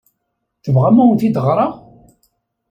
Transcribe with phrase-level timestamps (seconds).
[0.63, 1.73] Tebɣam ad awen-t-id ɣṛeɣ?